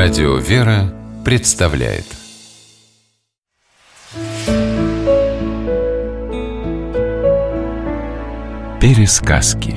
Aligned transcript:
Радио 0.00 0.36
«Вера» 0.36 0.94
представляет. 1.24 2.04
Пересказки. 8.80 9.74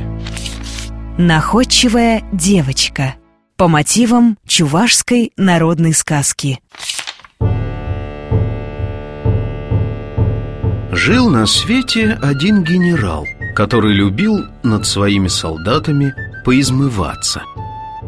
Находчивая 1.18 2.22
девочка. 2.32 3.16
По 3.58 3.68
мотивам 3.68 4.38
чувашской 4.46 5.32
народной 5.38 5.94
сказки. 5.94 6.60
Жил 10.92 11.32
на 11.32 11.48
свете 11.48 12.20
один 12.22 12.64
генерал, 12.64 13.26
который 13.56 13.96
любил 13.96 14.46
над 14.62 14.86
своими 14.86 15.30
солдатами 15.30 16.14
поизмываться– 16.46 17.42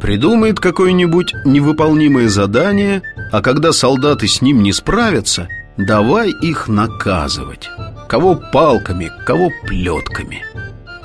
Придумает 0.04 0.59
какое-нибудь 0.59 1.34
невыполнимое 1.45 2.27
задание, 2.27 3.03
а 3.31 3.41
когда 3.41 3.71
солдаты 3.71 4.27
с 4.27 4.41
ним 4.41 4.61
не 4.61 4.73
справятся, 4.73 5.48
давай 5.77 6.30
их 6.30 6.67
наказывать. 6.67 7.70
Кого 8.09 8.35
палками, 8.35 9.09
кого 9.25 9.49
плетками. 9.66 10.44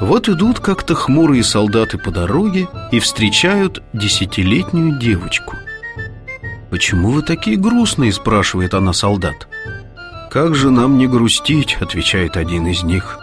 Вот 0.01 0.29
идут 0.29 0.59
как-то 0.59 0.97
хмурые 0.97 1.45
солдаты 1.45 1.97
по 1.97 2.11
дороге 2.11 2.67
и 2.91 2.99
встречают 2.99 3.85
десятилетнюю 3.93 4.99
девочку. 4.99 5.55
«Почему 6.69 7.13
вы 7.13 7.23
такие 7.23 7.57
грустные?»– 7.57 8.13
спрашивает 8.13 8.75
она 8.75 8.93
солдат. 8.93 9.47
«Как 10.29 10.57
же 10.57 10.71
нам 10.71 10.99
не 10.99 11.07
грустить?»– 11.07 11.77
отвечает 11.81 12.37
один 12.37 12.67
из 12.67 12.83
них. 12.83 13.17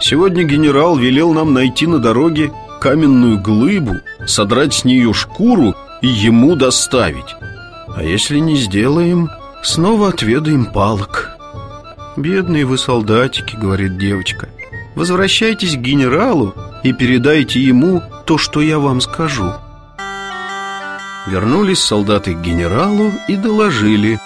«Сегодня 0.00 0.42
генерал 0.42 0.96
велел 0.96 1.32
нам 1.32 1.54
найти 1.54 1.86
на 1.86 2.00
дороге 2.00 2.50
каменную 2.82 3.38
глыбу, 3.38 4.00
содрать 4.26 4.74
с 4.74 4.84
нее 4.84 5.12
шкуру 5.14 5.76
и 6.00 6.08
ему 6.08 6.56
доставить. 6.56 7.36
А 7.94 8.02
если 8.02 8.38
не 8.38 8.56
сделаем, 8.56 9.30
снова 9.62 10.08
отведаем 10.08 10.64
палок. 10.64 11.30
«Бедные 12.16 12.64
вы 12.64 12.78
солдатики»,— 12.78 13.54
говорит 13.62 13.98
девочка,— 13.98 14.48
«возвращайтесь 14.96 15.76
к 15.76 15.78
генералу 15.78 16.56
и 16.82 16.92
передайте 16.92 17.60
ему 17.60 18.02
то, 18.26 18.36
что 18.36 18.60
я 18.60 18.80
вам 18.80 19.00
скажу». 19.00 19.52
Вернулись 21.28 21.78
солдаты 21.78 22.34
к 22.34 22.40
генералу 22.40 23.12
и 23.28 23.36
доложили 23.36 24.18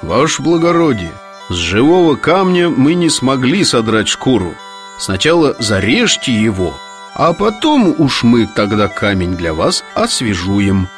«Ваше 0.00 0.40
благородие, 0.40 1.12
с 1.50 1.54
живого 1.54 2.16
камня 2.16 2.70
мы 2.70 2.94
не 2.94 3.10
смогли 3.10 3.64
содрать 3.64 4.08
шкуру 4.08 4.54
Сначала 4.98 5.56
зарежьте 5.58 6.32
его, 6.32 6.74
а 7.14 7.32
потом 7.32 7.94
уж 7.98 8.22
мы 8.22 8.46
тогда 8.46 8.88
камень 8.88 9.36
для 9.36 9.52
вас 9.54 9.84
освежуем. 9.94 10.88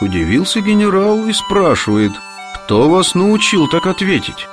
Удивился 0.00 0.60
генерал 0.60 1.26
и 1.26 1.32
спрашивает 1.32 2.12
Кто 2.54 2.88
вас 2.88 3.14
научил 3.14 3.68
так 3.68 3.86
ответить? 3.86 4.48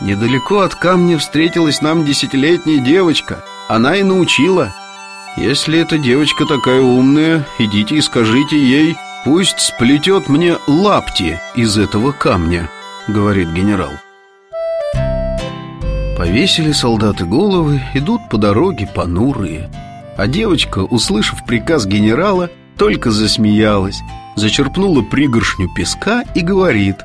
Недалеко 0.00 0.60
от 0.60 0.74
камня 0.74 1.16
встретилась 1.18 1.80
нам 1.80 2.04
десятилетняя 2.04 2.78
девочка. 2.78 3.42
Она 3.68 3.96
и 3.96 4.02
научила. 4.02 4.74
Если 5.36 5.78
эта 5.78 5.96
девочка 5.96 6.44
такая 6.44 6.82
умная 6.82 7.46
Идите 7.58 7.96
и 7.96 8.00
скажите 8.02 8.58
ей 8.58 8.96
Пусть 9.24 9.60
сплетет 9.60 10.28
мне 10.28 10.56
лапти 10.66 11.40
из 11.54 11.78
этого 11.78 12.12
камня 12.12 12.68
Говорит 13.08 13.48
генерал. 13.48 13.92
Повесили 16.18 16.72
солдаты 16.72 17.24
головы 17.24 17.80
Идут 17.94 18.28
по 18.28 18.36
дороге 18.36 18.86
понурые 18.94 19.70
а 20.16 20.26
девочка, 20.26 20.80
услышав 20.80 21.44
приказ 21.46 21.86
генерала, 21.86 22.50
только 22.76 23.10
засмеялась, 23.10 24.00
зачерпнула 24.36 25.02
пригоршню 25.02 25.68
песка 25.74 26.24
и 26.34 26.40
говорит 26.40 26.96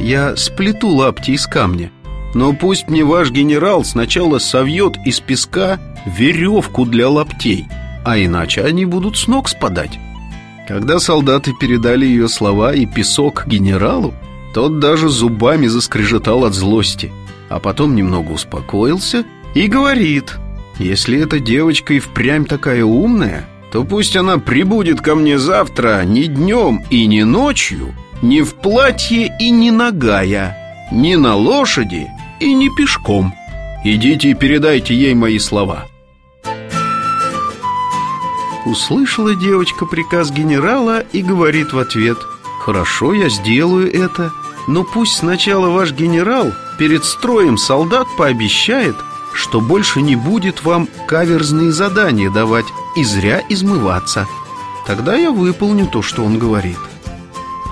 «Я 0.00 0.36
сплету 0.36 0.88
лапти 0.88 1.32
из 1.32 1.46
камня, 1.46 1.90
но 2.34 2.52
пусть 2.52 2.88
мне 2.88 3.04
ваш 3.04 3.30
генерал 3.30 3.84
сначала 3.84 4.38
совьет 4.38 4.96
из 5.04 5.20
песка 5.20 5.78
веревку 6.04 6.84
для 6.84 7.08
лаптей, 7.08 7.66
а 8.04 8.18
иначе 8.18 8.62
они 8.62 8.84
будут 8.84 9.16
с 9.16 9.26
ног 9.26 9.48
спадать». 9.48 9.98
Когда 10.66 10.98
солдаты 10.98 11.52
передали 11.52 12.06
ее 12.06 12.26
слова 12.26 12.72
и 12.72 12.86
песок 12.86 13.46
генералу, 13.46 14.14
тот 14.54 14.78
даже 14.78 15.10
зубами 15.10 15.66
заскрежетал 15.66 16.44
от 16.44 16.54
злости, 16.54 17.12
а 17.50 17.60
потом 17.60 17.94
немного 17.94 18.30
успокоился 18.30 19.24
и 19.54 19.66
говорит 19.66 20.38
если 20.78 21.20
эта 21.20 21.38
девочка 21.38 21.94
и 21.94 22.00
впрямь 22.00 22.44
такая 22.44 22.84
умная, 22.84 23.48
то 23.72 23.84
пусть 23.84 24.16
она 24.16 24.38
прибудет 24.38 25.00
ко 25.00 25.14
мне 25.14 25.38
завтра 25.38 26.04
ни 26.04 26.24
днем 26.24 26.84
и 26.90 27.06
ни 27.06 27.22
ночью, 27.22 27.94
ни 28.22 28.40
в 28.40 28.54
платье 28.54 29.36
и 29.40 29.50
ни 29.50 29.70
ногая, 29.70 30.56
ни 30.92 31.14
на 31.14 31.34
лошади 31.34 32.08
и 32.40 32.54
ни 32.54 32.68
пешком. 32.68 33.34
Идите 33.84 34.30
и 34.30 34.34
передайте 34.34 34.94
ей 34.94 35.14
мои 35.14 35.38
слова». 35.38 35.86
Услышала 38.64 39.34
девочка 39.34 39.84
приказ 39.84 40.30
генерала 40.30 41.00
и 41.00 41.22
говорит 41.22 41.72
в 41.74 41.78
ответ 41.78 42.16
«Хорошо, 42.60 43.12
я 43.12 43.28
сделаю 43.28 43.92
это, 43.92 44.32
но 44.66 44.84
пусть 44.84 45.16
сначала 45.16 45.68
ваш 45.68 45.92
генерал 45.92 46.52
перед 46.78 47.04
строем 47.04 47.58
солдат 47.58 48.06
пообещает, 48.16 48.96
что 49.34 49.60
больше 49.60 50.00
не 50.00 50.16
будет 50.16 50.64
вам 50.64 50.88
каверзные 51.06 51.72
задания 51.72 52.30
давать 52.30 52.66
и 52.96 53.04
зря 53.04 53.42
измываться. 53.48 54.26
Тогда 54.86 55.16
я 55.16 55.30
выполню 55.30 55.86
то, 55.86 56.02
что 56.02 56.24
он 56.24 56.38
говорит. 56.38 56.78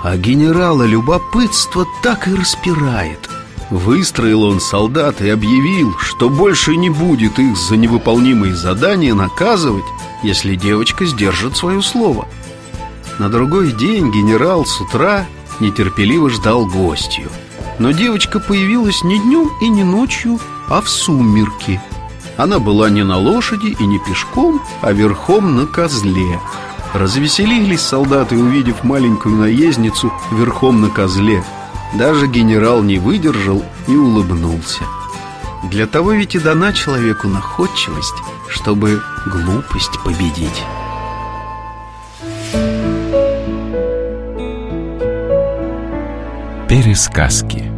А 0.03 0.17
генерала 0.17 0.83
любопытство 0.83 1.85
так 2.01 2.27
и 2.27 2.35
распирает. 2.35 3.29
Выстроил 3.69 4.43
он 4.43 4.59
солдат 4.59 5.21
и 5.21 5.29
объявил, 5.29 5.95
что 5.99 6.29
больше 6.29 6.75
не 6.75 6.89
будет 6.89 7.39
их 7.39 7.55
за 7.57 7.77
невыполнимые 7.77 8.53
задания 8.53 9.13
наказывать, 9.15 9.85
если 10.21 10.55
девочка 10.55 11.05
сдержит 11.05 11.55
свое 11.55 11.81
слово. 11.81 12.27
На 13.19 13.29
другой 13.29 13.71
день 13.71 14.11
генерал 14.11 14.65
с 14.65 14.81
утра 14.81 15.25
нетерпеливо 15.59 16.29
ждал 16.29 16.65
гостью. 16.65 17.29
Но 17.79 17.91
девочка 17.91 18.39
появилась 18.39 19.03
не 19.03 19.19
днем 19.19 19.49
и 19.61 19.69
не 19.69 19.83
ночью, 19.83 20.39
а 20.73 20.81
в 20.81 20.89
сумерки. 20.89 21.79
Она 22.35 22.57
была 22.57 22.89
не 22.89 23.03
на 23.03 23.17
лошади 23.17 23.75
и 23.79 23.85
не 23.85 23.99
пешком, 23.99 24.59
а 24.81 24.91
верхом 24.91 25.55
на 25.55 25.67
козле. 25.67 26.39
Развеселились 26.93 27.81
солдаты, 27.81 28.35
увидев 28.35 28.83
маленькую 28.83 29.35
наездницу 29.35 30.11
верхом 30.31 30.81
на 30.81 30.89
козле. 30.89 31.43
Даже 31.93 32.25
генерал 32.25 32.81
не 32.81 32.97
выдержал 32.97 33.63
и 33.87 33.95
улыбнулся. 33.95 34.83
Для 35.69 35.85
того 35.85 36.13
ведь 36.13 36.33
и 36.33 36.39
дана 36.39 36.73
человеку 36.73 37.27
находчивость, 37.27 38.15
чтобы 38.49 38.99
глупость 39.27 40.01
победить. 40.03 40.63
Пересказки 46.67 47.72